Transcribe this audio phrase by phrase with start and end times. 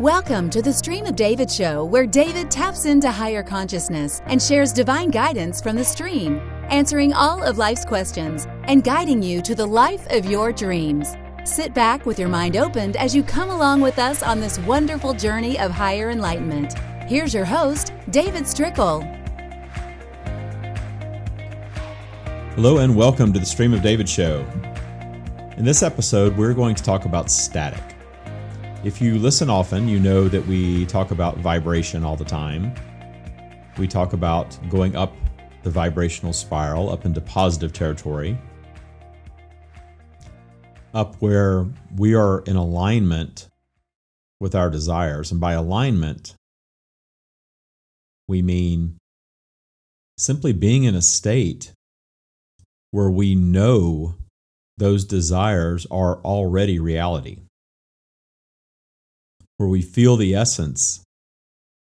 [0.00, 4.72] Welcome to the Stream of David show, where David taps into higher consciousness and shares
[4.72, 9.66] divine guidance from the stream, answering all of life's questions and guiding you to the
[9.66, 11.16] life of your dreams.
[11.44, 15.12] Sit back with your mind opened as you come along with us on this wonderful
[15.12, 16.78] journey of higher enlightenment.
[17.06, 19.02] Here's your host, David Strickle.
[22.54, 24.46] Hello, and welcome to the Stream of David show.
[25.58, 27.89] In this episode, we're going to talk about static.
[28.82, 32.72] If you listen often, you know that we talk about vibration all the time.
[33.76, 35.12] We talk about going up
[35.62, 38.38] the vibrational spiral, up into positive territory,
[40.94, 41.66] up where
[41.96, 43.48] we are in alignment
[44.40, 45.30] with our desires.
[45.30, 46.34] And by alignment,
[48.28, 48.96] we mean
[50.16, 51.72] simply being in a state
[52.92, 54.14] where we know
[54.78, 57.40] those desires are already reality
[59.60, 61.04] where we feel the essence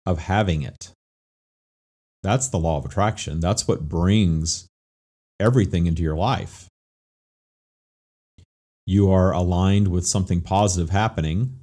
[0.05, 0.91] of having it.
[2.25, 3.39] That's the law of attraction.
[3.39, 4.67] That's what brings
[5.39, 6.67] everything into your life.
[8.85, 11.61] You are aligned with something positive happening,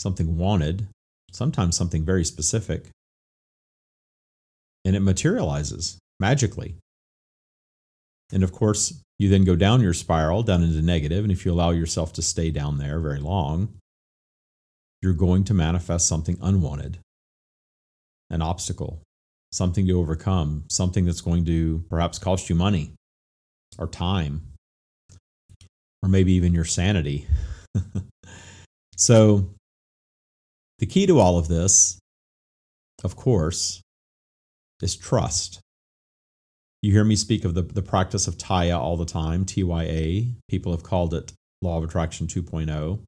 [0.00, 0.88] something wanted,
[1.30, 2.88] sometimes something very specific,
[4.86, 6.76] and it materializes magically.
[8.32, 11.52] And of course, you then go down your spiral, down into negative, and if you
[11.52, 13.74] allow yourself to stay down there very long,
[15.06, 16.98] you're going to manifest something unwanted,
[18.28, 19.00] an obstacle,
[19.52, 22.90] something to overcome, something that's going to perhaps cost you money
[23.78, 24.42] or time,
[26.02, 27.24] or maybe even your sanity.
[28.96, 29.48] so,
[30.80, 32.00] the key to all of this,
[33.04, 33.80] of course,
[34.82, 35.60] is trust.
[36.82, 40.32] You hear me speak of the, the practice of TYA all the time, TYA.
[40.48, 43.04] People have called it Law of Attraction 2.0.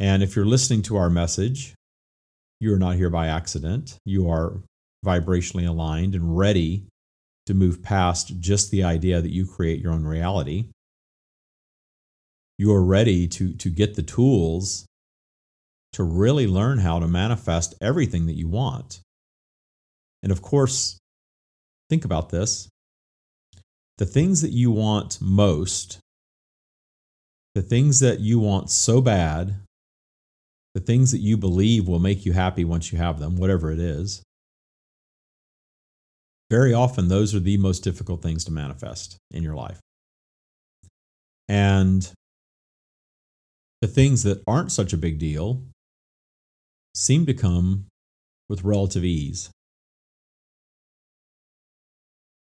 [0.00, 1.74] And if you're listening to our message,
[2.58, 3.98] you are not here by accident.
[4.06, 4.54] You are
[5.04, 6.86] vibrationally aligned and ready
[7.44, 10.68] to move past just the idea that you create your own reality.
[12.58, 14.86] You are ready to, to get the tools
[15.92, 19.00] to really learn how to manifest everything that you want.
[20.22, 20.98] And of course,
[21.90, 22.68] think about this
[23.98, 25.98] the things that you want most,
[27.54, 29.56] the things that you want so bad
[30.74, 33.80] the things that you believe will make you happy once you have them, whatever it
[33.80, 34.22] is,
[36.50, 39.78] very often those are the most difficult things to manifest in your life.
[41.48, 42.10] And
[43.80, 45.62] the things that aren't such a big deal
[46.94, 47.86] seem to come
[48.48, 49.50] with relative ease.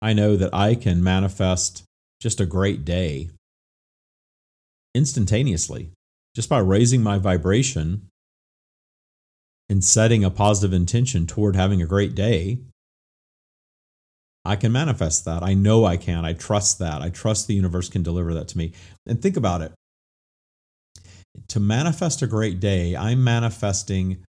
[0.00, 1.84] I know that I can manifest
[2.20, 3.30] just a great day
[4.94, 5.90] instantaneously
[6.34, 8.08] just by raising my vibration
[9.68, 12.58] and setting a positive intention toward having a great day,
[14.44, 15.42] I can manifest that.
[15.42, 16.24] I know I can.
[16.24, 17.02] I trust that.
[17.02, 18.72] I trust the universe can deliver that to me.
[19.06, 19.72] And think about it.
[21.48, 24.24] To manifest a great day, I'm manifesting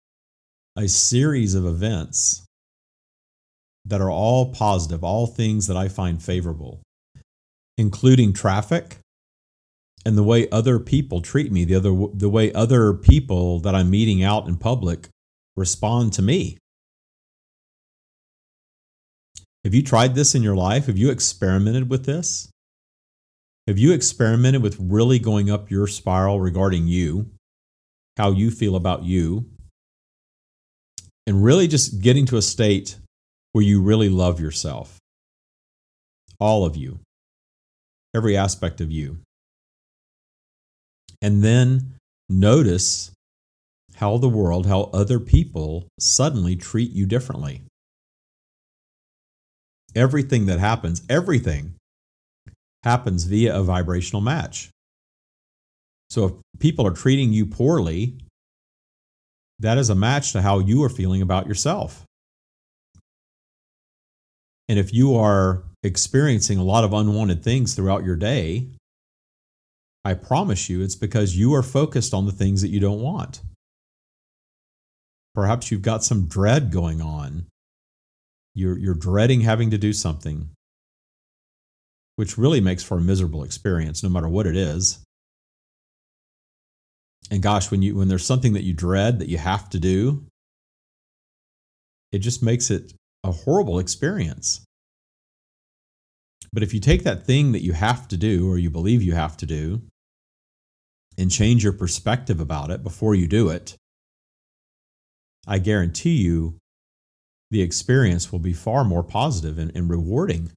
[0.76, 2.46] a series of events
[3.84, 6.80] that are all positive, all things that I find favorable,
[7.76, 8.98] including traffic
[10.06, 13.90] and the way other people treat me, the other the way other people that I'm
[13.90, 15.08] meeting out in public
[15.56, 16.58] respond to me.
[19.64, 20.86] Have you tried this in your life?
[20.86, 22.50] Have you experimented with this?
[23.66, 27.30] Have you experimented with really going up your spiral regarding you,
[28.18, 29.46] how you feel about you,
[31.26, 32.96] and really just getting to a state
[33.52, 34.98] where you really love yourself?
[36.38, 37.00] All of you,
[38.14, 39.18] every aspect of you.
[41.22, 41.94] And then
[42.28, 43.13] notice
[43.96, 47.62] how the world, how other people suddenly treat you differently.
[49.94, 51.74] Everything that happens, everything
[52.82, 54.70] happens via a vibrational match.
[56.10, 58.18] So if people are treating you poorly,
[59.60, 62.04] that is a match to how you are feeling about yourself.
[64.68, 68.68] And if you are experiencing a lot of unwanted things throughout your day,
[70.04, 73.40] I promise you it's because you are focused on the things that you don't want.
[75.34, 77.46] Perhaps you've got some dread going on.
[78.54, 80.50] You're, you're dreading having to do something,
[82.16, 85.00] which really makes for a miserable experience, no matter what it is.
[87.30, 90.26] And gosh, when you when there's something that you dread that you have to do,
[92.12, 92.92] it just makes it
[93.24, 94.64] a horrible experience.
[96.52, 99.14] But if you take that thing that you have to do or you believe you
[99.14, 99.82] have to do
[101.18, 103.76] and change your perspective about it before you do it,
[105.46, 106.56] I guarantee you
[107.50, 110.50] the experience will be far more positive and, and rewarding.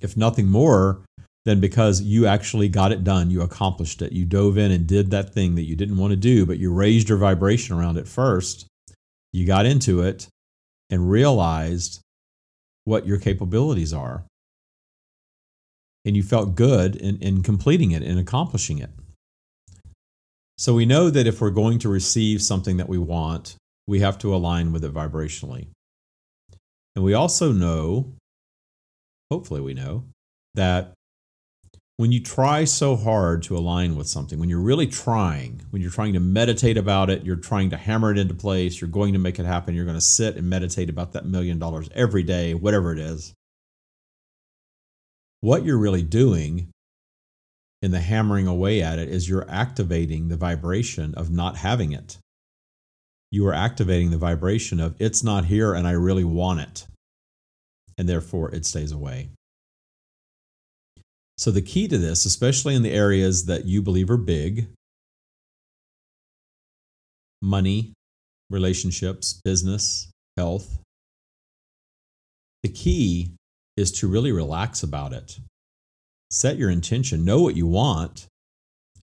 [0.00, 1.02] If nothing more
[1.44, 5.10] than because you actually got it done, you accomplished it, you dove in and did
[5.10, 8.08] that thing that you didn't want to do, but you raised your vibration around it
[8.08, 8.66] first.
[9.32, 10.26] You got into it
[10.90, 12.00] and realized
[12.84, 14.24] what your capabilities are.
[16.04, 18.90] And you felt good in, in completing it and accomplishing it.
[20.60, 24.18] So we know that if we're going to receive something that we want, we have
[24.18, 25.68] to align with it vibrationally.
[26.94, 28.12] And we also know,
[29.30, 30.04] hopefully, we know,
[30.54, 30.92] that
[31.96, 35.90] when you try so hard to align with something, when you're really trying, when you're
[35.90, 39.18] trying to meditate about it, you're trying to hammer it into place, you're going to
[39.18, 42.52] make it happen, you're going to sit and meditate about that million dollars every day,
[42.52, 43.32] whatever it is.
[45.40, 46.68] What you're really doing
[47.82, 52.18] in the hammering away at it is you're activating the vibration of not having it.
[53.30, 56.86] You are activating the vibration of it's not here and I really want it.
[57.96, 59.30] And therefore it stays away.
[61.36, 64.68] So, the key to this, especially in the areas that you believe are big
[67.40, 67.94] money,
[68.50, 70.80] relationships, business, health
[72.62, 73.32] the key
[73.76, 75.38] is to really relax about it
[76.30, 78.26] set your intention, know what you want,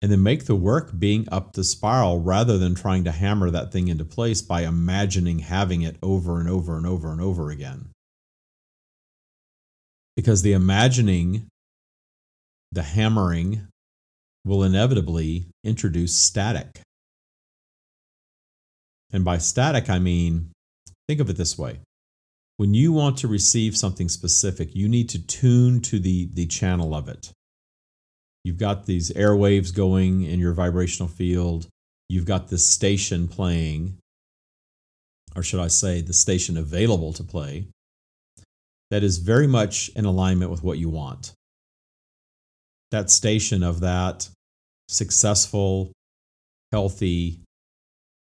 [0.02, 3.72] and then make the work being up the spiral rather than trying to hammer that
[3.72, 7.90] thing into place by imagining having it over and over and over and over again.
[10.16, 11.48] Because the imagining,
[12.72, 13.68] the hammering,
[14.46, 16.80] will inevitably introduce static.
[19.12, 20.52] And by static, I mean,
[21.08, 21.80] think of it this way
[22.58, 26.96] when you want to receive something specific, you need to tune to the, the channel
[26.96, 27.32] of it.
[28.44, 31.68] You've got these airwaves going in your vibrational field.
[32.10, 33.98] You've got this station playing,
[35.36, 37.68] or should I say, the station available to play,
[38.90, 41.34] that is very much in alignment with what you want.
[42.90, 44.30] That station of that
[44.88, 45.92] successful,
[46.72, 47.42] healthy,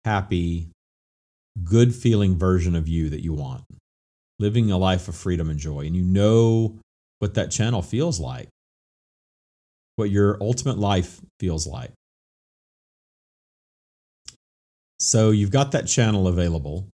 [0.04, 0.69] happy,
[1.63, 3.63] good feeling version of you that you want
[4.39, 6.80] living a life of freedom and joy, and you know
[7.19, 8.47] what that channel feels like,
[9.97, 11.91] what your ultimate life feels like.
[15.00, 16.88] So you've got that channel available.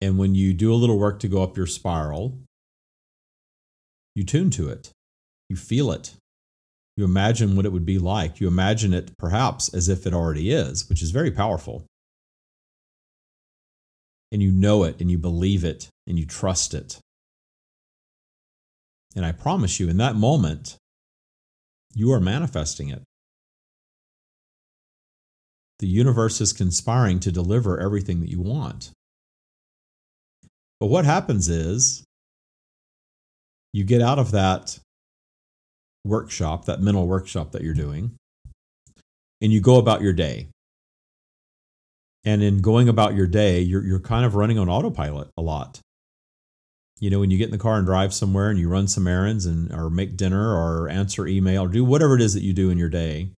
[0.00, 2.38] And when you do a little work to go up your spiral,
[4.14, 4.90] you tune to it,
[5.48, 6.14] you feel it,
[6.96, 8.40] you imagine what it would be like.
[8.40, 11.84] You imagine it perhaps as if it already is, which is very powerful
[14.30, 16.98] and you know it and you believe it and you trust it.
[19.16, 20.76] And I promise you, in that moment,
[21.94, 23.02] you are manifesting it.
[25.78, 28.90] The universe is conspiring to deliver everything that you want.
[30.80, 32.04] But what happens is
[33.72, 34.78] you get out of that
[36.04, 38.12] workshop, that mental workshop that you're doing,
[39.40, 40.48] and you go about your day.
[42.28, 45.80] And in going about your day, you're, you're kind of running on autopilot a lot.
[47.00, 49.06] You know, when you get in the car and drive somewhere and you run some
[49.06, 52.52] errands and or make dinner or answer email or do whatever it is that you
[52.52, 53.30] do in your day,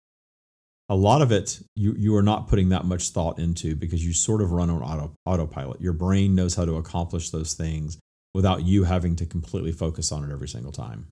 [0.88, 4.12] a lot of it you, you are not putting that much thought into because you
[4.12, 5.80] sort of run on auto, autopilot.
[5.80, 7.97] Your brain knows how to accomplish those things
[8.35, 11.06] without you having to completely focus on it every single time.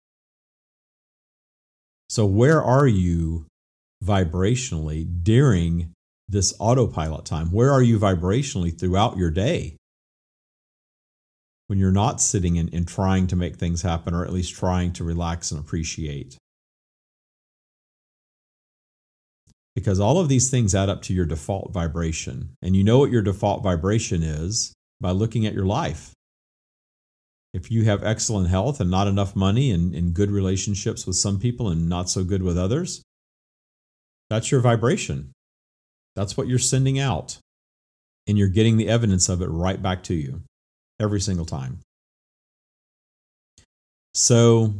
[2.08, 3.47] So, where are you
[4.04, 5.92] vibrationally during
[6.28, 7.50] this autopilot time?
[7.50, 9.76] Where are you vibrationally throughout your day?
[11.68, 14.92] When you're not sitting and, and trying to make things happen, or at least trying
[14.94, 16.37] to relax and appreciate.
[19.75, 22.50] Because all of these things add up to your default vibration.
[22.62, 26.12] And you know what your default vibration is by looking at your life.
[27.54, 31.38] If you have excellent health and not enough money and, and good relationships with some
[31.38, 33.02] people and not so good with others,
[34.28, 35.32] that's your vibration.
[36.17, 37.38] That's what you're sending out.
[38.27, 40.43] And you're getting the evidence of it right back to you
[41.00, 41.79] every single time.
[44.15, 44.75] So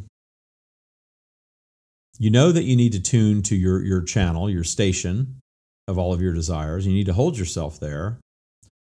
[2.19, 5.41] you know that you need to tune to your, your channel, your station
[5.87, 6.87] of all of your desires.
[6.87, 8.19] You need to hold yourself there.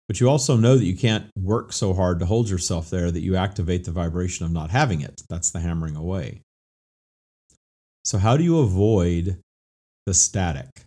[0.08, 3.22] But you also know that you can't work so hard to hold yourself there that
[3.22, 5.24] you activate the vibration of not having it.
[5.30, 6.42] That's the hammering away.
[8.04, 9.40] So, how do you avoid
[10.06, 10.85] the static?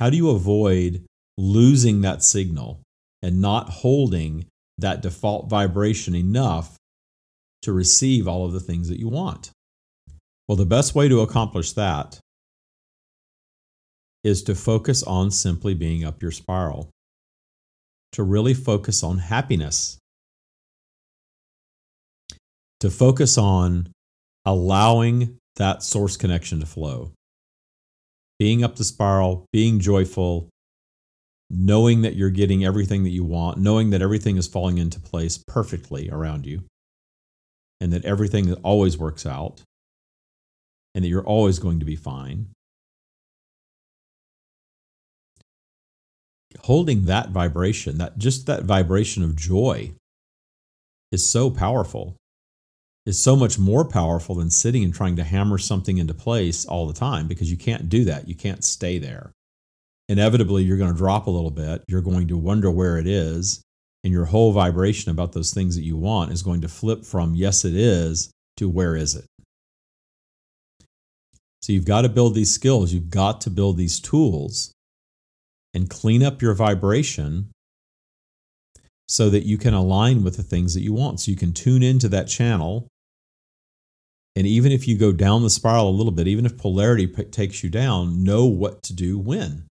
[0.00, 1.04] How do you avoid
[1.36, 2.80] losing that signal
[3.20, 4.46] and not holding
[4.78, 6.78] that default vibration enough
[7.60, 9.50] to receive all of the things that you want?
[10.48, 12.18] Well, the best way to accomplish that
[14.24, 16.88] is to focus on simply being up your spiral,
[18.12, 19.98] to really focus on happiness,
[22.80, 23.92] to focus on
[24.46, 27.12] allowing that source connection to flow.
[28.40, 30.48] Being up the spiral, being joyful,
[31.50, 35.36] knowing that you're getting everything that you want, knowing that everything is falling into place
[35.46, 36.64] perfectly around you,
[37.82, 39.60] and that everything always works out,
[40.94, 42.46] and that you're always going to be fine.
[46.60, 49.92] Holding that vibration, that just that vibration of joy
[51.12, 52.16] is so powerful.
[53.06, 56.86] Is so much more powerful than sitting and trying to hammer something into place all
[56.86, 58.28] the time because you can't do that.
[58.28, 59.32] You can't stay there
[60.10, 61.84] inevitably you're going to drop a little bit.
[61.86, 63.62] You're going to wonder where it is.
[64.02, 67.36] And your whole vibration about those things that you want is going to flip from
[67.36, 69.24] yes, it is to where is it?
[71.62, 72.92] So you've got to build these skills.
[72.92, 74.72] You've got to build these tools
[75.74, 77.50] and clean up your vibration
[79.06, 81.20] so that you can align with the things that you want.
[81.20, 82.88] So you can tune into that channel.
[84.36, 87.24] And even if you go down the spiral a little bit, even if polarity p-
[87.24, 89.66] takes you down, know what to do when.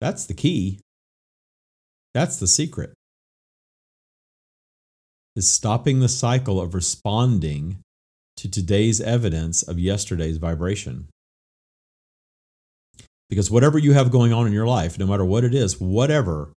[0.00, 0.80] That's the key.
[2.12, 2.92] That's the secret.
[5.34, 7.78] Is stopping the cycle of responding
[8.36, 11.08] to today's evidence of yesterday's vibration.
[13.28, 16.52] Because whatever you have going on in your life, no matter what it is, whatever,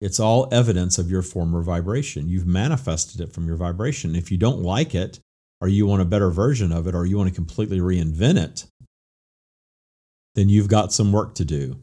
[0.00, 2.28] it's all evidence of your former vibration.
[2.28, 4.14] You've manifested it from your vibration.
[4.14, 5.20] If you don't like it,
[5.60, 8.66] or you want a better version of it, or you want to completely reinvent it,
[10.34, 11.80] then you've got some work to do.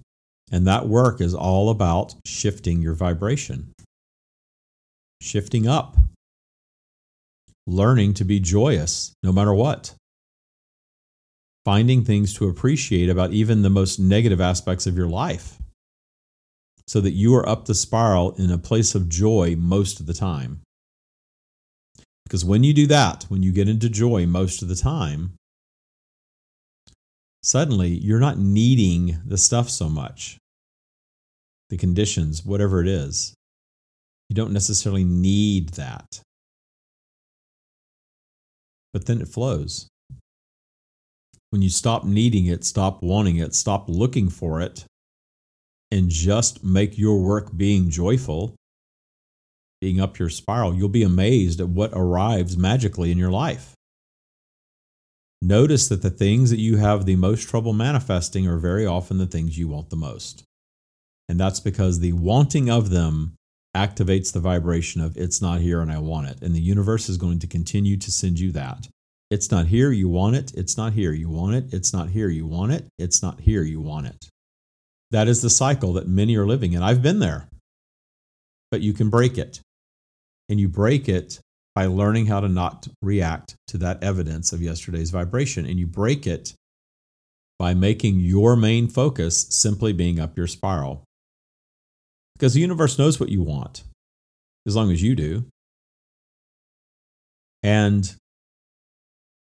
[0.51, 3.73] And that work is all about shifting your vibration,
[5.21, 5.97] shifting up,
[7.65, 9.95] learning to be joyous no matter what,
[11.65, 15.57] finding things to appreciate about even the most negative aspects of your life
[16.87, 20.13] so that you are up the spiral in a place of joy most of the
[20.13, 20.61] time.
[22.25, 25.33] Because when you do that, when you get into joy most of the time,
[27.43, 30.37] suddenly you're not needing the stuff so much.
[31.69, 33.33] The conditions, whatever it is.
[34.29, 36.21] You don't necessarily need that.
[38.93, 39.87] But then it flows.
[41.49, 44.85] When you stop needing it, stop wanting it, stop looking for it,
[45.93, 48.55] and just make your work being joyful,
[49.79, 53.75] being up your spiral, you'll be amazed at what arrives magically in your life.
[55.39, 59.27] Notice that the things that you have the most trouble manifesting are very often the
[59.27, 60.43] things you want the most.
[61.29, 63.35] And that's because the wanting of them
[63.77, 66.41] activates the vibration of it's not here and I want it.
[66.41, 68.87] And the universe is going to continue to send you that.
[69.29, 70.53] It's not here, you want it.
[70.55, 71.73] It's not here, you want it.
[71.73, 72.87] It's not here, you want it.
[72.97, 74.29] It's not here, you want it.
[75.13, 76.81] That is the cycle that many are living in.
[76.81, 77.47] I've been there.
[78.71, 79.61] But you can break it.
[80.49, 81.39] And you break it
[81.75, 85.67] by learning how to not react to that evidence of yesterday's vibration.
[85.67, 86.55] And you break it
[87.59, 91.03] by making your main focus simply being up your spiral.
[92.33, 93.83] Because the universe knows what you want,
[94.65, 95.45] as long as you do.
[97.61, 98.15] And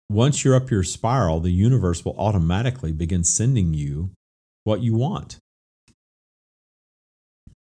[0.07, 4.11] once you're up your spiral, the universe will automatically begin sending you
[4.63, 5.39] what you want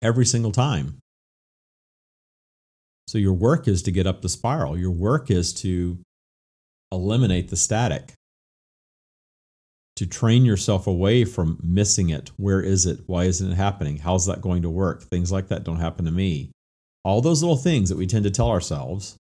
[0.04, 0.98] every single time.
[3.08, 4.78] So your work is to get up the spiral.
[4.78, 5.98] Your work is to
[6.92, 8.12] eliminate the static,
[9.96, 12.30] to train yourself away from missing it.
[12.36, 13.00] Where is it?
[13.06, 13.98] Why isn't it happening?
[13.98, 15.02] How's that going to work?
[15.02, 16.50] Things like that don't happen to me.
[17.04, 19.16] All those little things that we tend to tell ourselves,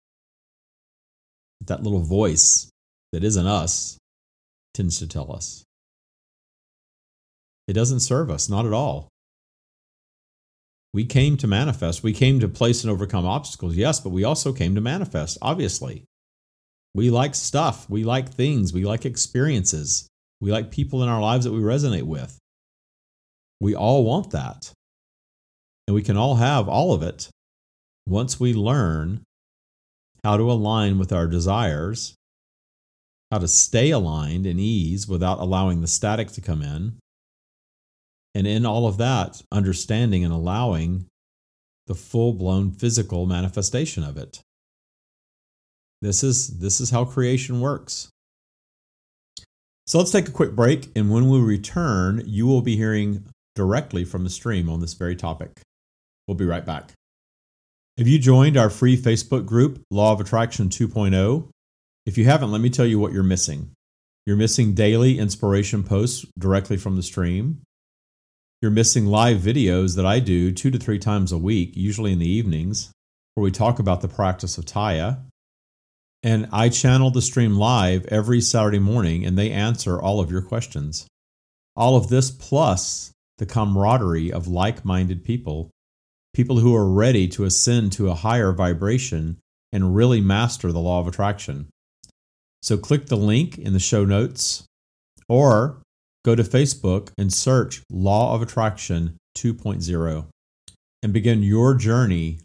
[1.66, 2.70] that little voice
[3.12, 3.98] that isn't us
[4.74, 5.64] tends to tell us.
[7.66, 9.08] It doesn't serve us, not at all.
[10.98, 12.02] We came to manifest.
[12.02, 16.02] We came to place and overcome obstacles, yes, but we also came to manifest, obviously.
[16.92, 17.88] We like stuff.
[17.88, 18.72] We like things.
[18.72, 20.08] We like experiences.
[20.40, 22.36] We like people in our lives that we resonate with.
[23.60, 24.72] We all want that.
[25.86, 27.28] And we can all have all of it
[28.08, 29.22] once we learn
[30.24, 32.16] how to align with our desires,
[33.30, 36.98] how to stay aligned in ease without allowing the static to come in,
[38.34, 41.06] and in all of that, understanding and allowing
[41.86, 44.40] the full blown physical manifestation of it.
[46.00, 48.08] This is, this is how creation works.
[49.86, 50.90] So let's take a quick break.
[50.94, 55.16] And when we return, you will be hearing directly from the stream on this very
[55.16, 55.60] topic.
[56.26, 56.92] We'll be right back.
[57.96, 61.48] Have you joined our free Facebook group, Law of Attraction 2.0?
[62.06, 63.72] If you haven't, let me tell you what you're missing.
[64.26, 67.62] You're missing daily inspiration posts directly from the stream.
[68.60, 72.18] You're missing live videos that I do two to three times a week, usually in
[72.18, 72.90] the evenings,
[73.34, 75.20] where we talk about the practice of Tya.
[76.24, 80.42] And I channel the stream live every Saturday morning, and they answer all of your
[80.42, 81.06] questions.
[81.76, 85.70] All of this plus the camaraderie of like minded people,
[86.34, 89.38] people who are ready to ascend to a higher vibration
[89.70, 91.68] and really master the law of attraction.
[92.62, 94.64] So click the link in the show notes
[95.28, 95.80] or
[96.28, 100.26] go to Facebook and search Law of Attraction 2.0
[101.02, 102.40] and begin your journey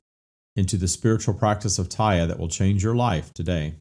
[0.55, 3.73] into the spiritual practice of Tya that will change your life today.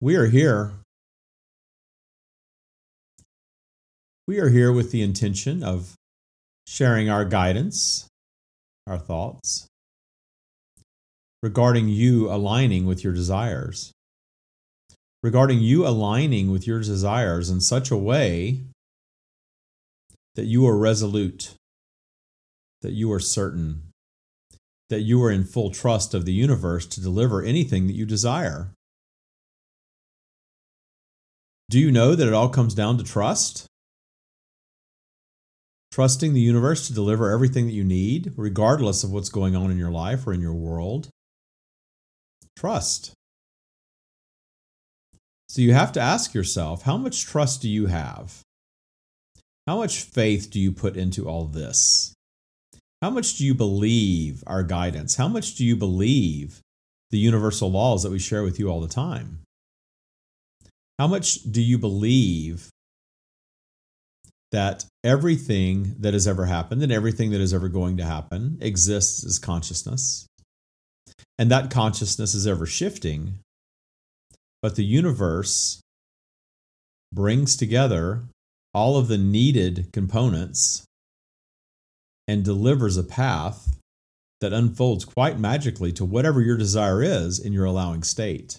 [0.00, 0.74] We are here.
[4.28, 5.94] We are here with the intention of
[6.68, 8.06] sharing our guidance,
[8.86, 9.66] our thoughts
[11.42, 13.92] regarding you aligning with your desires,
[15.22, 18.62] regarding you aligning with your desires in such a way
[20.34, 21.54] that you are resolute,
[22.82, 23.82] that you are certain,
[24.88, 28.70] that you are in full trust of the universe to deliver anything that you desire.
[31.68, 33.66] Do you know that it all comes down to trust?
[35.92, 39.78] Trusting the universe to deliver everything that you need, regardless of what's going on in
[39.78, 41.08] your life or in your world.
[42.56, 43.12] Trust.
[45.50, 48.38] So you have to ask yourself how much trust do you have?
[49.66, 52.14] How much faith do you put into all this?
[53.02, 55.16] How much do you believe our guidance?
[55.16, 56.60] How much do you believe
[57.10, 59.40] the universal laws that we share with you all the time?
[61.00, 62.68] How much do you believe
[64.52, 69.26] that everything that has ever happened and everything that is ever going to happen exists
[69.26, 70.28] as consciousness?
[71.40, 73.40] And that consciousness is ever shifting,
[74.62, 75.80] but the universe
[77.12, 78.24] brings together
[78.72, 80.84] all of the needed components
[82.28, 83.76] and delivers a path
[84.40, 88.58] that unfolds quite magically to whatever your desire is in your allowing state.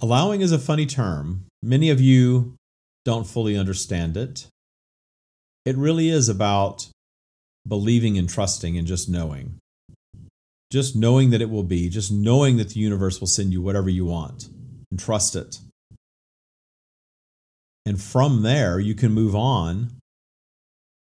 [0.00, 1.44] Allowing is a funny term.
[1.62, 2.56] Many of you
[3.04, 4.48] don't fully understand it.
[5.64, 6.88] It really is about
[7.66, 9.61] believing and trusting and just knowing.
[10.72, 13.90] Just knowing that it will be, just knowing that the universe will send you whatever
[13.90, 14.48] you want
[14.90, 15.58] and trust it.
[17.84, 19.90] And from there, you can move on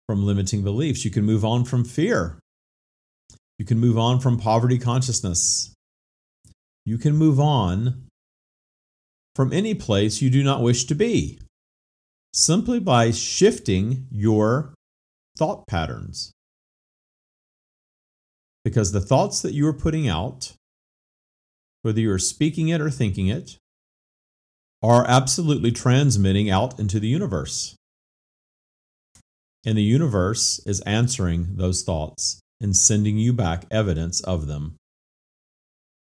[0.06, 1.04] from limiting beliefs.
[1.04, 2.38] You can move on from fear.
[3.58, 5.74] You can move on from poverty consciousness.
[6.86, 8.06] You can move on
[9.36, 11.40] from any place you do not wish to be
[12.32, 14.72] simply by shifting your
[15.36, 16.32] thought patterns.
[18.64, 20.52] Because the thoughts that you are putting out,
[21.82, 23.56] whether you are speaking it or thinking it,
[24.82, 27.76] are absolutely transmitting out into the universe.
[29.64, 34.76] And the universe is answering those thoughts and sending you back evidence of them.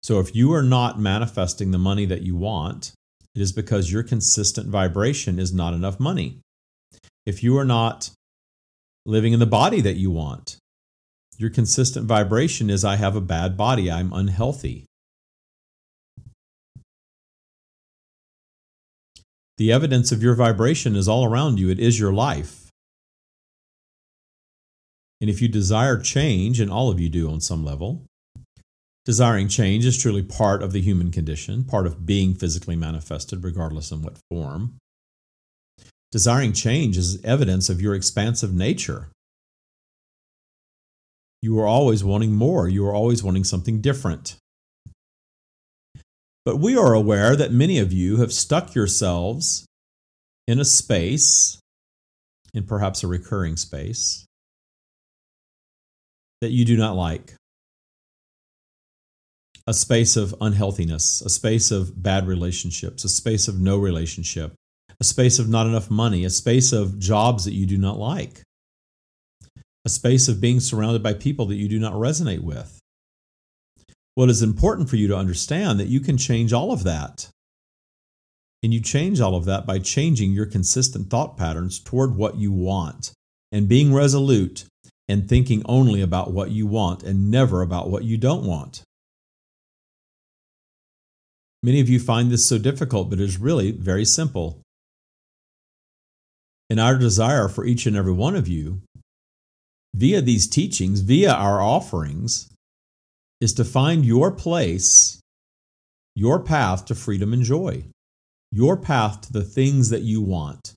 [0.02, 2.92] So if you are not manifesting the money that you want,
[3.34, 6.40] it is because your consistent vibration is not enough money.
[7.24, 8.10] If you are not
[9.06, 10.56] living in the body that you want,
[11.38, 14.86] your consistent vibration is I have a bad body, I'm unhealthy.
[19.58, 22.70] The evidence of your vibration is all around you, it is your life.
[25.20, 28.04] And if you desire change, and all of you do on some level,
[29.04, 33.92] desiring change is truly part of the human condition, part of being physically manifested, regardless
[33.92, 34.78] in what form.
[36.10, 39.10] Desiring change is evidence of your expansive nature.
[41.42, 44.36] You are always wanting more, you are always wanting something different.
[46.44, 49.66] But we are aware that many of you have stuck yourselves
[50.46, 51.58] in a space,
[52.54, 54.24] in perhaps a recurring space,
[56.40, 57.34] that you do not like.
[59.66, 64.52] A space of unhealthiness, a space of bad relationships, a space of no relationship,
[65.00, 68.42] a space of not enough money, a space of jobs that you do not like,
[69.84, 72.78] a space of being surrounded by people that you do not resonate with.
[74.16, 77.28] Well, it's important for you to understand that you can change all of that.
[78.62, 82.52] And you change all of that by changing your consistent thought patterns toward what you
[82.52, 83.12] want
[83.50, 84.66] and being resolute
[85.08, 88.82] and thinking only about what you want and never about what you don't want.
[91.62, 94.60] Many of you find this so difficult, but it is really very simple.
[96.70, 98.80] And our desire for each and every one of you,
[99.94, 102.50] via these teachings, via our offerings,
[103.40, 105.22] is to find your place
[106.14, 107.84] your path to freedom and joy,
[108.50, 110.74] your path to the things that you want,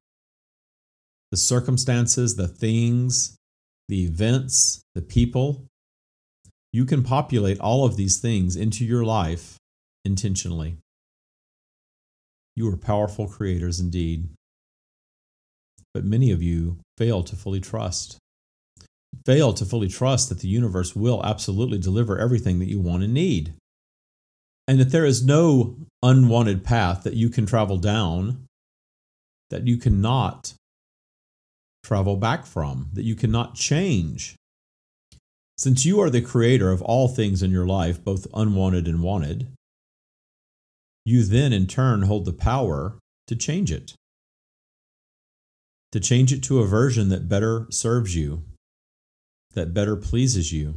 [1.32, 3.36] the circumstances, the things,
[3.90, 5.66] the events, the people.
[6.72, 9.58] You can populate all of these things into your life
[10.04, 10.78] intentionally.
[12.56, 14.30] You are powerful creators indeed.
[15.94, 18.18] But many of you fail to fully trust.
[19.26, 23.14] Fail to fully trust that the universe will absolutely deliver everything that you want and
[23.14, 23.54] need.
[24.68, 28.46] And that there is no unwanted path that you can travel down
[29.50, 30.54] that you cannot
[31.84, 34.36] travel back from, that you cannot change.
[35.58, 39.48] Since you are the creator of all things in your life, both unwanted and wanted,
[41.06, 42.98] you then in turn hold the power
[43.28, 43.94] to change it.
[45.92, 48.44] To change it to a version that better serves you,
[49.56, 50.76] that better pleases you.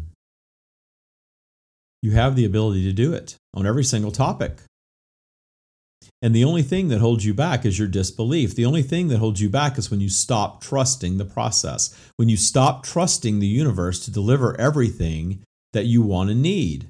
[2.02, 4.58] You have the ability to do it on every single topic.
[6.22, 8.54] And the only thing that holds you back is your disbelief.
[8.54, 12.28] The only thing that holds you back is when you stop trusting the process, when
[12.28, 16.88] you stop trusting the universe to deliver everything that you want and need.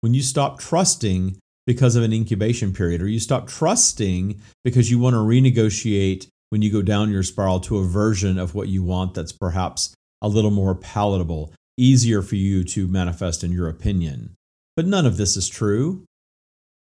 [0.00, 4.98] When you stop trusting because of an incubation period, or you stop trusting because you
[4.98, 8.82] want to renegotiate when you go down your spiral to a version of what you
[8.82, 14.34] want that's perhaps a little more palatable, easier for you to manifest in your opinion.
[14.76, 16.06] But none of this is true.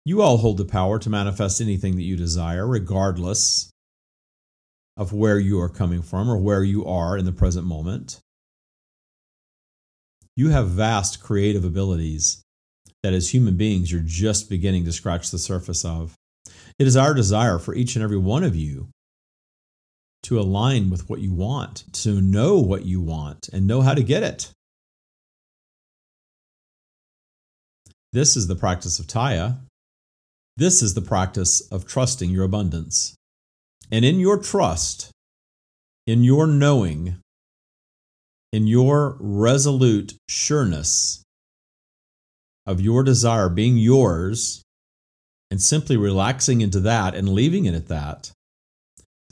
[0.05, 3.71] You all hold the power to manifest anything that you desire, regardless
[4.97, 8.21] of where you are coming from or where you are in the present moment.
[10.37, 12.43] You have vast creative abilities
[13.03, 16.15] that as human beings you're just beginning to scratch the surface of.
[16.79, 18.89] It is our desire for each and every one of you
[20.25, 24.03] to align with what you want, to know what you want, and know how to
[24.03, 24.51] get it.
[28.13, 29.59] This is the practice of Tya.
[30.57, 33.17] This is the practice of trusting your abundance.
[33.91, 35.11] And in your trust,
[36.07, 37.17] in your knowing,
[38.53, 41.23] in your resolute sureness,
[42.67, 44.63] of your desire being yours
[45.51, 48.31] and simply relaxing into that and leaving it at that,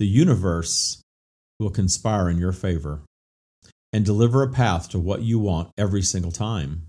[0.00, 1.02] the universe
[1.60, 3.02] will conspire in your favor
[3.92, 6.86] and deliver a path to what you want every single time.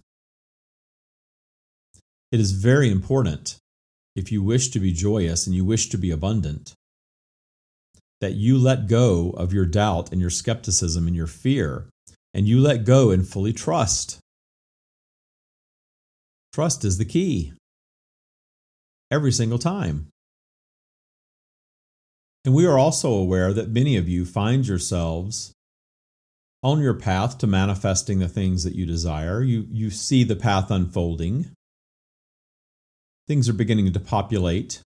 [2.31, 3.57] It is very important,
[4.15, 6.73] if you wish to be joyous and you wish to be abundant,
[8.21, 11.89] that you let go of your doubt and your skepticism and your fear,
[12.33, 14.21] and you let go and fully trust
[16.53, 17.53] Trust is the key.
[19.09, 20.10] Every single time.
[22.43, 25.53] And we are also aware that many of you find yourselves
[26.63, 29.41] on your path to manifesting the things that you desire.
[29.41, 31.51] You, you see the path unfolding.
[33.27, 34.81] Things are beginning to populate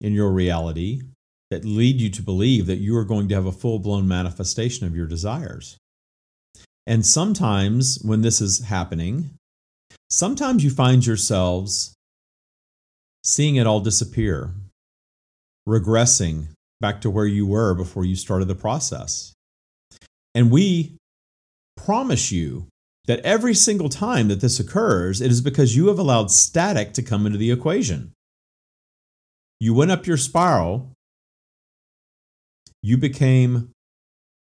[0.00, 1.02] in your reality
[1.50, 4.86] that lead you to believe that you are going to have a full blown manifestation
[4.86, 5.78] of your desires.
[6.86, 9.30] And sometimes when this is happening,
[10.10, 11.94] sometimes you find yourselves
[13.22, 14.52] seeing it all disappear,
[15.68, 16.48] regressing
[16.80, 19.32] back to where you were before you started the process.
[20.34, 20.96] And we
[21.76, 22.66] promise you
[23.06, 27.02] that every single time that this occurs, it is because you have allowed static to
[27.02, 28.12] come into the equation.
[29.60, 30.92] You went up your spiral,
[32.82, 33.70] you became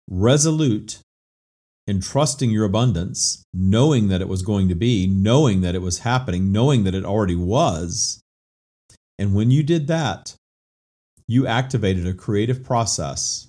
[0.09, 0.99] resolute
[1.87, 5.99] in trusting your abundance, knowing that it was going to be, knowing that it was
[5.99, 8.21] happening, knowing that it already was.
[9.17, 10.35] And when you did that,
[11.29, 13.47] you activated a creative process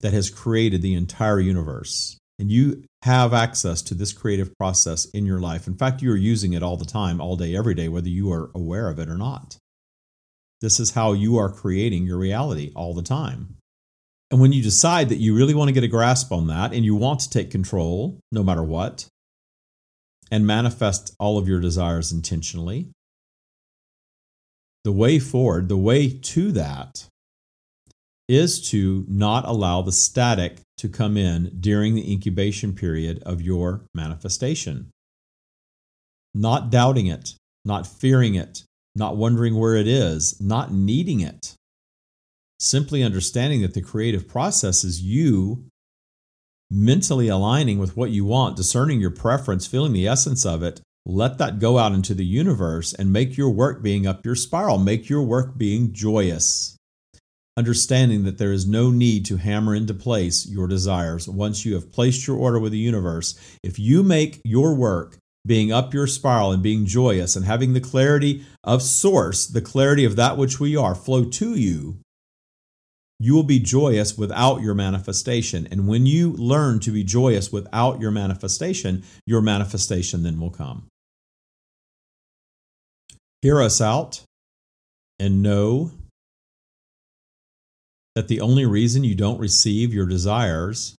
[0.00, 2.16] that has created the entire universe.
[2.38, 5.66] And you have access to this creative process in your life.
[5.66, 8.32] In fact, you are using it all the time, all day, every day, whether you
[8.32, 9.56] are aware of it or not.
[10.60, 13.56] This is how you are creating your reality all the time.
[14.30, 16.84] And when you decide that you really want to get a grasp on that and
[16.84, 19.08] you want to take control no matter what
[20.30, 22.92] and manifest all of your desires intentionally,
[24.84, 27.06] the way forward, the way to that
[28.28, 33.82] is to not allow the static to come in during the incubation period of your
[33.94, 34.90] manifestation.
[36.34, 38.64] Not doubting it, not fearing it,
[38.94, 41.54] not wondering where it is, not needing it
[42.62, 45.64] simply understanding that the creative process is you
[46.70, 50.80] mentally aligning with what you want, discerning your preference, feeling the essence of it.
[51.04, 54.78] Let that go out into the universe and make your work being up your spiral,
[54.78, 56.76] make your work being joyous.
[57.56, 61.92] Understanding that there is no need to hammer into place your desires once you have
[61.92, 63.38] placed your order with the universe.
[63.62, 67.80] If you make your work being up your spiral and being joyous and having the
[67.80, 71.98] clarity of source, the clarity of that which we are, flow to you,
[73.18, 75.68] you will be joyous without your manifestation.
[75.70, 80.88] And when you learn to be joyous without your manifestation, your manifestation then will come.
[83.42, 84.22] Hear us out
[85.18, 85.90] and know
[88.14, 90.94] that the only reason you don't receive your desires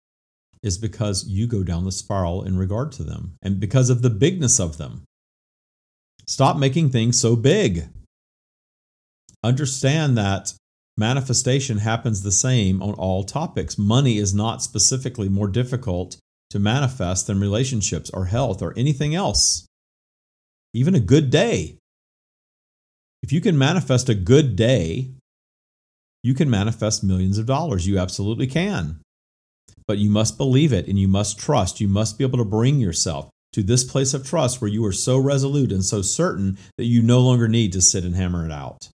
[0.61, 4.09] is because you go down the spiral in regard to them and because of the
[4.09, 5.03] bigness of them.
[6.25, 7.87] Stop making things so big.
[9.43, 10.53] Understand that
[10.97, 13.77] manifestation happens the same on all topics.
[13.77, 16.17] Money is not specifically more difficult
[16.49, 19.65] to manifest than relationships or health or anything else.
[20.73, 21.77] Even a good day.
[23.23, 25.11] If you can manifest a good day,
[26.23, 27.87] you can manifest millions of dollars.
[27.87, 28.99] You absolutely can.
[29.87, 31.79] But you must believe it and you must trust.
[31.79, 34.91] You must be able to bring yourself to this place of trust where you are
[34.91, 38.51] so resolute and so certain that you no longer need to sit and hammer it
[38.51, 38.89] out.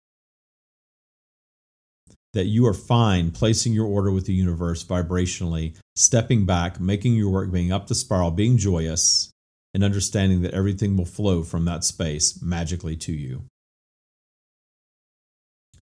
[2.32, 7.30] That you are fine placing your order with the universe vibrationally, stepping back, making your
[7.30, 9.30] work, being up the spiral, being joyous,
[9.72, 13.44] and understanding that everything will flow from that space magically to you.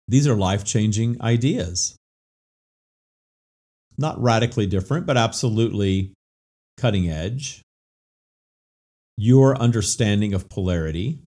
[0.08, 1.96] These are life changing ideas.
[3.98, 6.14] Not radically different, but absolutely
[6.78, 7.62] cutting edge.
[9.18, 11.20] Your understanding of polarity,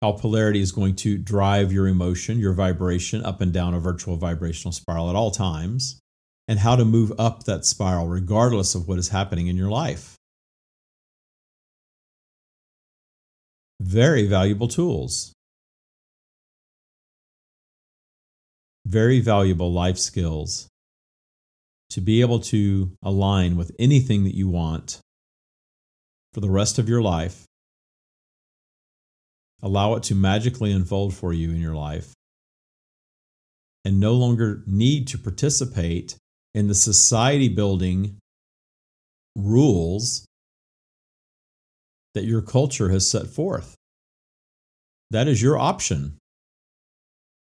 [0.00, 4.16] how polarity is going to drive your emotion, your vibration up and down a virtual
[4.16, 5.98] vibrational spiral at all times,
[6.46, 10.14] and how to move up that spiral regardless of what is happening in your life.
[13.80, 15.33] Very valuable tools.
[18.86, 20.68] Very valuable life skills
[21.90, 25.00] to be able to align with anything that you want
[26.32, 27.44] for the rest of your life.
[29.62, 32.12] Allow it to magically unfold for you in your life
[33.84, 36.16] and no longer need to participate
[36.54, 38.18] in the society building
[39.36, 40.26] rules
[42.14, 43.74] that your culture has set forth.
[45.10, 46.18] That is your option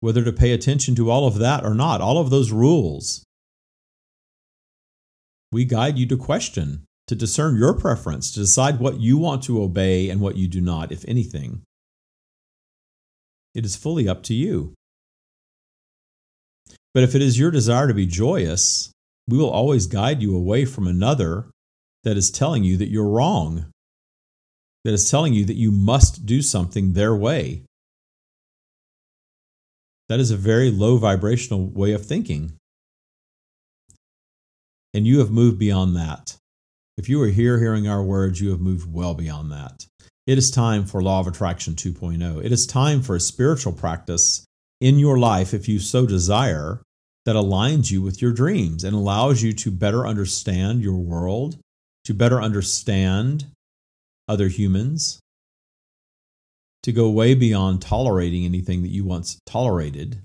[0.01, 3.25] whether to pay attention to all of that or not, all of those rules.
[5.51, 9.63] We guide you to question, to discern your preference, to decide what you want to
[9.63, 11.63] obey and what you do not, if anything.
[13.55, 14.75] It is fully up to you.
[16.95, 18.93] But if it is your desire to be joyous,
[19.27, 21.51] we will always guide you away from another
[22.05, 23.67] that is telling you that you're wrong,
[24.85, 27.65] that is telling you that you must do something their way.
[30.09, 32.53] That is a very low vibrational way of thinking.
[34.95, 36.37] And you have moved beyond that.
[36.97, 39.87] If you are here hearing our words, you have moved well beyond that.
[40.27, 42.45] It is time for Law of Attraction 2.0.
[42.45, 44.45] It is time for a spiritual practice
[44.81, 46.83] in your life, if you so desire,
[47.25, 51.59] that aligns you with your dreams and allows you to better understand your world,
[52.05, 53.47] to better understand
[54.29, 55.21] other humans,
[56.83, 60.23] to go way beyond tolerating anything that you once tolerated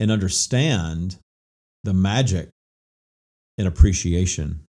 [0.00, 1.16] and understand
[1.84, 2.48] the magic
[3.58, 4.60] and appreciation.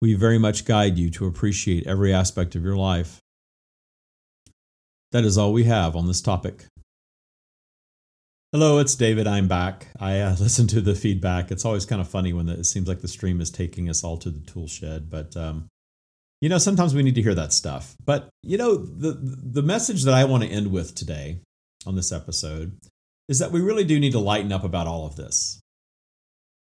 [0.00, 3.20] We very much guide you to appreciate every aspect of your life.
[5.12, 6.64] That is all we have on this topic.
[8.52, 9.26] Hello, it's David.
[9.26, 9.88] I'm back.
[9.98, 11.50] I uh, listened to the feedback.
[11.50, 14.02] It's always kind of funny when the, it seems like the stream is taking us
[14.02, 15.68] all to the tool shed, but um,
[16.40, 17.96] you know, sometimes we need to hear that stuff.
[18.04, 21.40] But, you know, the the message that I want to end with today
[21.86, 22.78] on this episode
[23.28, 25.60] is that we really do need to lighten up about all of this.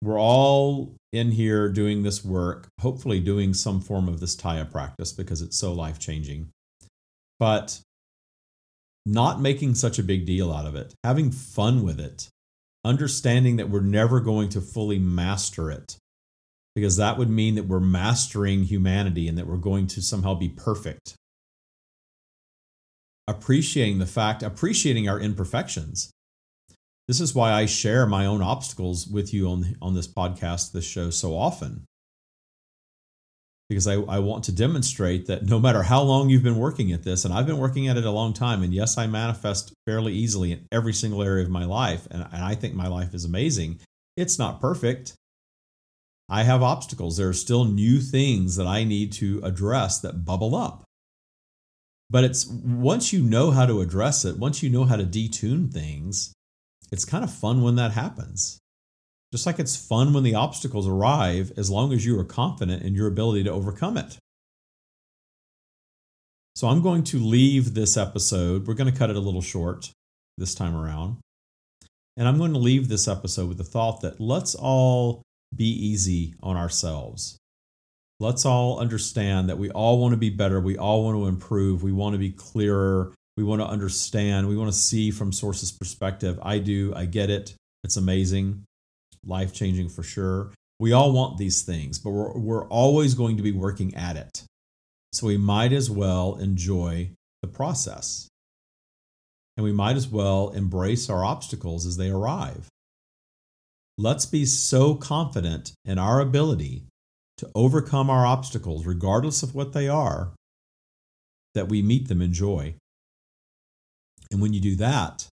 [0.02, 5.12] We're all in here doing this work, hopefully doing some form of this Tya practice
[5.12, 6.50] because it's so life changing.
[7.38, 7.80] But
[9.04, 12.28] not making such a big deal out of it, having fun with it,
[12.84, 15.96] understanding that we're never going to fully master it
[16.76, 20.50] because that would mean that we're mastering humanity and that we're going to somehow be
[20.50, 21.14] perfect.
[23.26, 26.10] Appreciating the fact, appreciating our imperfections.
[27.08, 30.84] This is why I share my own obstacles with you on, on this podcast, this
[30.84, 31.86] show so often.
[33.70, 37.04] Because I, I want to demonstrate that no matter how long you've been working at
[37.04, 40.12] this, and I've been working at it a long time, and yes, I manifest fairly
[40.12, 43.24] easily in every single area of my life, and, and I think my life is
[43.24, 43.80] amazing.
[44.18, 45.14] It's not perfect
[46.28, 47.16] I have obstacles.
[47.16, 50.84] There are still new things that I need to address that bubble up.
[52.10, 55.72] But it's once you know how to address it, once you know how to detune
[55.72, 56.32] things,
[56.92, 58.58] it's kind of fun when that happens.
[59.32, 62.94] Just like it's fun when the obstacles arrive, as long as you are confident in
[62.94, 64.18] your ability to overcome it.
[66.54, 68.66] So I'm going to leave this episode.
[68.66, 69.90] We're going to cut it a little short
[70.38, 71.18] this time around.
[72.16, 75.22] And I'm going to leave this episode with the thought that let's all
[75.54, 77.38] be easy on ourselves.
[78.18, 80.60] Let's all understand that we all want to be better.
[80.60, 81.82] We all want to improve.
[81.82, 83.12] We want to be clearer.
[83.36, 84.48] We want to understand.
[84.48, 86.38] We want to see from sources' perspective.
[86.42, 86.94] I do.
[86.96, 87.54] I get it.
[87.84, 88.64] It's amazing,
[89.24, 90.52] life changing for sure.
[90.80, 94.42] We all want these things, but we're, we're always going to be working at it.
[95.12, 97.10] So we might as well enjoy
[97.42, 98.28] the process.
[99.56, 102.68] And we might as well embrace our obstacles as they arrive.
[103.98, 106.84] Let's be so confident in our ability
[107.38, 110.32] to overcome our obstacles, regardless of what they are,
[111.54, 112.74] that we meet them in joy.
[114.30, 115.26] And when you do that,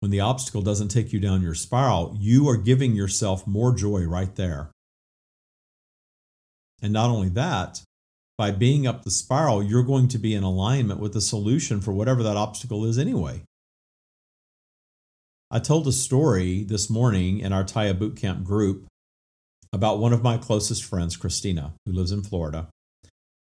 [0.00, 4.04] when the obstacle doesn't take you down your spiral, you are giving yourself more joy
[4.04, 4.70] right there.
[6.80, 7.82] And not only that,
[8.36, 11.92] by being up the spiral, you're going to be in alignment with the solution for
[11.92, 13.42] whatever that obstacle is anyway.
[15.50, 18.86] I told a story this morning in our Tya Bootcamp group
[19.72, 22.68] about one of my closest friends, Christina, who lives in Florida.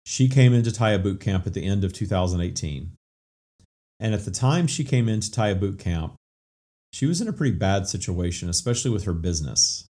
[0.05, 2.91] She came into Tya Bootcamp at the end of 2018.
[3.99, 6.13] And at the time she came into Tya Bootcamp,
[6.93, 9.87] she was in a pretty bad situation, especially with her business.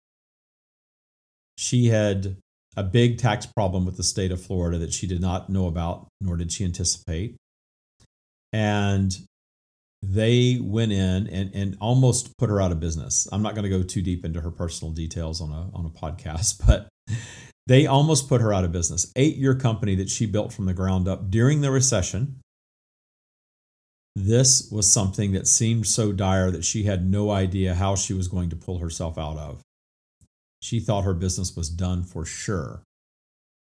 [1.60, 2.38] She had
[2.76, 6.08] a big tax problem with the state of Florida that she did not know about,
[6.20, 7.36] nor did she anticipate.
[8.52, 9.16] And
[10.06, 13.28] they went in and, and almost put her out of business.
[13.32, 15.90] I'm not going to go too deep into her personal details on a, on a
[15.90, 16.90] podcast, but
[17.68, 19.12] they almost put her out of business.
[19.16, 22.42] Eight year company that she built from the ground up during the recession
[24.16, 28.28] this was something that seemed so dire that she had no idea how she was
[28.28, 29.62] going to pull herself out of.
[30.62, 32.84] She thought her business was done for sure,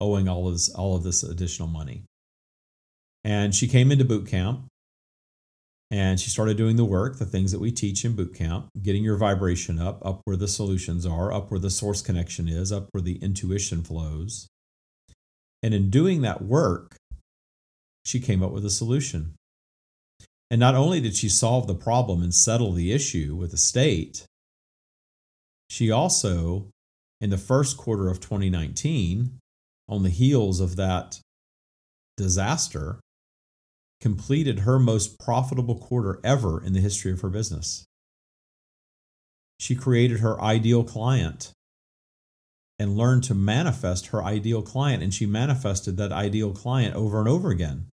[0.01, 2.03] owing all of this, all of this additional money.
[3.23, 4.65] And she came into boot camp
[5.93, 9.03] and she started doing the work, the things that we teach in boot camp, getting
[9.03, 12.87] your vibration up, up where the solutions are, up where the source connection is, up
[12.93, 14.47] where the intuition flows.
[15.61, 16.95] And in doing that work,
[18.03, 19.35] she came up with a solution.
[20.49, 24.25] And not only did she solve the problem and settle the issue with the state,
[25.69, 26.69] she also,
[27.21, 29.37] in the first quarter of 2019,
[29.87, 31.19] on the heels of that
[32.17, 32.99] disaster,
[34.03, 37.85] completed her most profitable quarter ever in the history of her business.
[39.61, 41.53] She created her ideal client
[42.77, 47.29] and learned to manifest her ideal client, and she manifested that ideal client over and
[47.29, 47.85] over again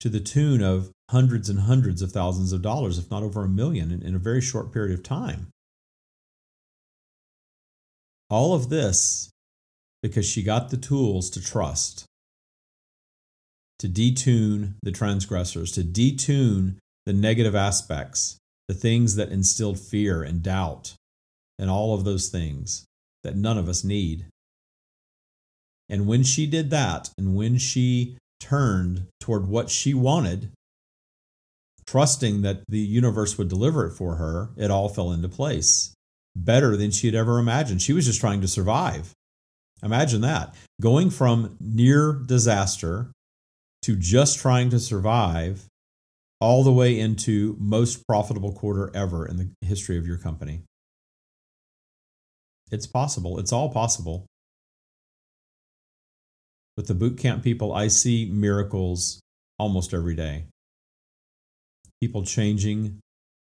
[0.00, 3.48] to the tune of hundreds and hundreds of thousands of dollars, if not over a
[3.48, 5.46] million, in, in a very short period of time.
[8.28, 9.30] All of this
[10.02, 12.04] because she got the tools to trust,
[13.78, 20.42] to detune the transgressors, to detune the negative aspects, the things that instilled fear and
[20.42, 20.94] doubt,
[21.58, 22.84] and all of those things
[23.22, 24.26] that none of us need.
[25.88, 30.50] And when she did that, and when she turned toward what she wanted,
[31.86, 35.94] trusting that the universe would deliver it for her, it all fell into place
[36.34, 37.80] better than she had ever imagined.
[37.80, 39.12] She was just trying to survive.
[39.82, 43.10] Imagine that going from near disaster
[43.86, 45.66] to just trying to survive
[46.40, 50.62] all the way into most profitable quarter ever in the history of your company.
[52.72, 53.38] It's possible.
[53.38, 54.26] It's all possible.
[56.76, 59.20] With the boot camp people, I see miracles
[59.56, 60.46] almost every day.
[62.00, 62.98] People changing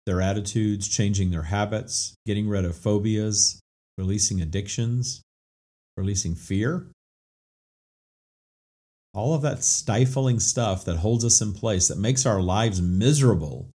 [0.06, 3.60] their attitudes, changing their habits, getting rid of phobias,
[3.98, 5.22] releasing addictions,
[5.96, 6.86] releasing fear.
[9.12, 13.68] All of that stifling stuff that holds us in place, that makes our lives miserable.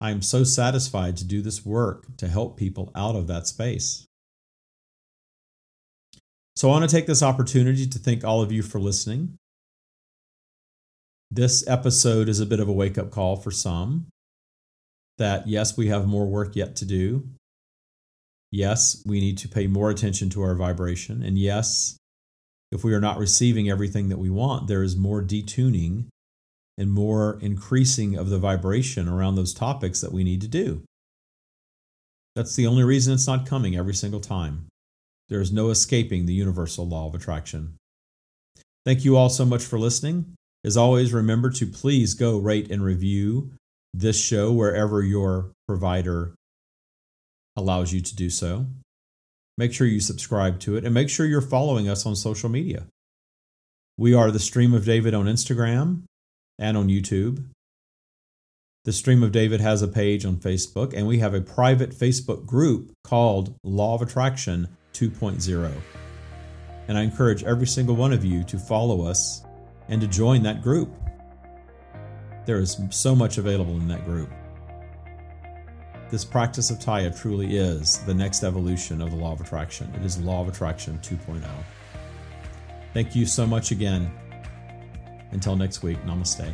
[0.00, 4.06] I am so satisfied to do this work to help people out of that space.
[6.54, 9.38] So I want to take this opportunity to thank all of you for listening.
[11.30, 14.06] This episode is a bit of a wake up call for some
[15.18, 17.28] that yes, we have more work yet to do.
[18.50, 21.22] Yes, we need to pay more attention to our vibration.
[21.22, 21.96] And yes,
[22.70, 26.06] if we are not receiving everything that we want, there is more detuning
[26.76, 30.82] and more increasing of the vibration around those topics that we need to do.
[32.36, 34.66] That's the only reason it's not coming every single time.
[35.28, 37.74] There is no escaping the universal law of attraction.
[38.84, 40.34] Thank you all so much for listening.
[40.64, 43.52] As always, remember to please go rate and review
[43.92, 46.34] this show wherever your provider
[47.56, 48.66] allows you to do so.
[49.58, 52.86] Make sure you subscribe to it and make sure you're following us on social media.
[53.96, 56.04] We are the Stream of David on Instagram
[56.60, 57.44] and on YouTube.
[58.84, 62.46] The Stream of David has a page on Facebook, and we have a private Facebook
[62.46, 65.72] group called Law of Attraction 2.0.
[66.86, 69.42] And I encourage every single one of you to follow us
[69.88, 70.94] and to join that group.
[72.46, 74.30] There is so much available in that group.
[76.10, 79.92] This practice of Tya truly is the next evolution of the law of attraction.
[79.94, 81.42] It is law of attraction 2.0.
[82.94, 84.10] Thank you so much again.
[85.32, 86.50] Until next week, namaste.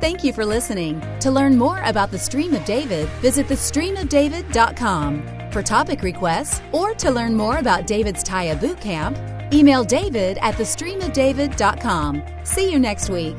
[0.00, 1.02] Thank you for listening.
[1.20, 5.50] To learn more about the Stream of David, visit thestreamofdavid.com.
[5.50, 9.16] For topic requests or to learn more about David's Tya Boot Camp,
[9.52, 12.22] email david at thestreamofdavid.com.
[12.44, 13.36] See you next week.